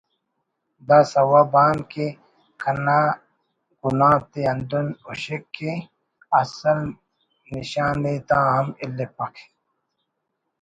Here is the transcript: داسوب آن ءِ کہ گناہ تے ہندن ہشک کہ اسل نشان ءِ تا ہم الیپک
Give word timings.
داسوب 0.87 1.53
آن 1.65 1.77
ءِ 1.81 1.87
کہ 1.91 2.05
گناہ 3.83 4.17
تے 4.31 4.41
ہندن 4.51 4.87
ہشک 5.07 5.43
کہ 5.55 5.71
اسل 6.39 6.79
نشان 7.53 7.99
ءِ 8.13 8.15
تا 8.27 8.39
ہم 8.53 8.67
الیپک 8.81 9.33